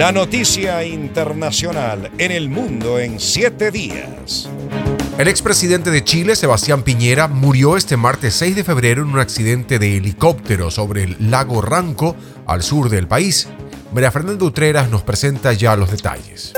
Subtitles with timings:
[0.00, 4.48] La noticia internacional en el mundo en siete días.
[5.18, 9.78] El expresidente de Chile, Sebastián Piñera, murió este martes 6 de febrero en un accidente
[9.78, 12.16] de helicóptero sobre el lago Ranco,
[12.46, 13.48] al sur del país.
[13.92, 16.54] María Fernanda Utreras nos presenta ya los detalles.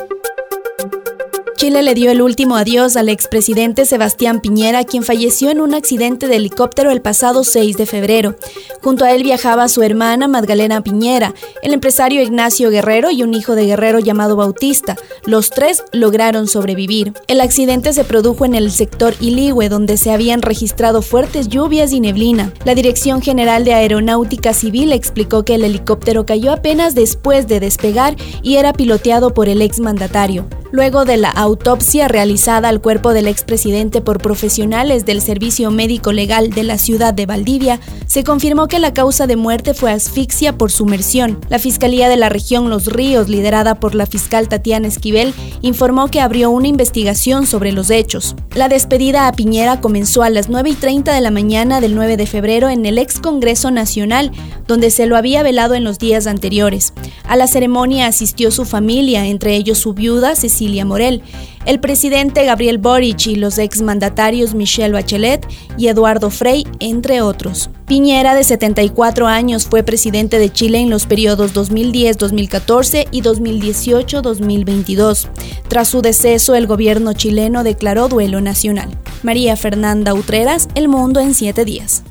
[1.62, 6.26] Chile le dio el último adiós al expresidente Sebastián Piñera, quien falleció en un accidente
[6.26, 8.34] de helicóptero el pasado 6 de febrero.
[8.80, 13.54] Junto a él viajaba su hermana Magdalena Piñera, el empresario Ignacio Guerrero y un hijo
[13.54, 14.96] de Guerrero llamado Bautista.
[15.24, 17.12] Los tres lograron sobrevivir.
[17.28, 22.00] El accidente se produjo en el sector Iligüe, donde se habían registrado fuertes lluvias y
[22.00, 22.52] neblina.
[22.64, 28.16] La Dirección General de Aeronáutica Civil explicó que el helicóptero cayó apenas después de despegar
[28.42, 30.48] y era piloteado por el exmandatario.
[30.72, 36.48] Luego de la autopsia realizada al cuerpo del expresidente por profesionales del Servicio Médico Legal
[36.48, 40.70] de la ciudad de Valdivia, se confirmó que la causa de muerte fue asfixia por
[40.70, 41.38] sumersión.
[41.50, 46.22] La Fiscalía de la región Los Ríos, liderada por la fiscal Tatiana Esquivel, informó que
[46.22, 48.34] abrió una investigación sobre los hechos.
[48.54, 52.16] La despedida a Piñera comenzó a las 9 y 30 de la mañana del 9
[52.16, 54.32] de febrero en el ex Congreso Nacional,
[54.66, 56.94] donde se lo había velado en los días anteriores.
[57.24, 61.22] A la ceremonia asistió su familia, entre ellos su viuda, Cecilia Morel,
[61.66, 65.46] el presidente Gabriel Boric y los exmandatarios Michelle Bachelet
[65.76, 67.70] y Eduardo Frei, entre otros.
[67.86, 75.28] Piñera, de 74 años, fue presidente de Chile en los periodos 2010-2014 y 2018-2022.
[75.68, 78.90] Tras su deceso, el gobierno chileno declaró duelo nacional.
[79.22, 82.02] María Fernanda Utreras, El Mundo en siete días.